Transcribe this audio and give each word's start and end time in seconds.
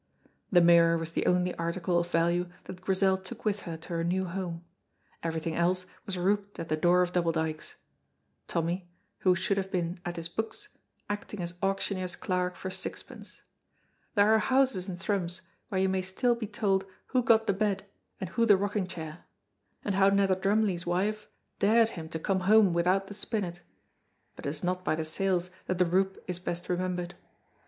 The 0.51 0.61
mirror 0.61 0.97
was 0.97 1.11
the 1.11 1.27
only 1.27 1.53
article 1.57 1.99
of 1.99 2.07
value 2.09 2.49
that 2.63 2.81
Grizel 2.81 3.19
took 3.19 3.45
with 3.45 3.61
her 3.69 3.77
to 3.77 3.89
her 3.89 4.03
new 4.03 4.25
home; 4.25 4.65
everything 5.21 5.55
else 5.55 5.85
was 6.07 6.17
rouped 6.17 6.57
at 6.59 6.69
the 6.69 6.75
door 6.75 7.03
of 7.03 7.11
Double 7.13 7.31
Dykes; 7.31 7.75
Tommy, 8.47 8.89
who 9.19 9.35
should 9.35 9.57
have 9.57 9.69
been 9.69 9.99
at 10.03 10.15
his 10.15 10.27
books, 10.27 10.69
acting 11.07 11.39
as 11.43 11.53
auctioneer's 11.61 12.15
clerk 12.15 12.55
for 12.55 12.71
sixpence. 12.71 13.43
There 14.15 14.33
are 14.33 14.39
houses 14.39 14.89
in 14.89 14.97
Thrums 14.97 15.43
where 15.69 15.79
you 15.81 15.87
may 15.87 16.01
still 16.01 16.33
be 16.33 16.47
told 16.47 16.83
who 17.09 17.21
got 17.21 17.45
the 17.45 17.53
bed 17.53 17.85
and 18.19 18.31
who 18.31 18.47
the 18.47 18.57
rocking 18.57 18.87
chair, 18.87 19.25
and 19.85 19.93
how 19.93 20.09
Nether 20.09 20.33
Drumgley's 20.35 20.87
wife 20.87 21.27
dared 21.59 21.89
him 21.89 22.09
to 22.09 22.17
come 22.17 22.39
home 22.49 22.73
without 22.73 23.05
the 23.05 23.13
spinet; 23.13 23.61
but 24.35 24.47
it 24.47 24.49
is 24.49 24.63
not 24.63 24.83
by 24.83 24.95
the 24.95 25.05
sales 25.05 25.51
that 25.67 25.77
the 25.77 25.85
roup 25.85 26.17
is 26.27 26.39
best 26.39 26.69
remembered. 26.69 27.13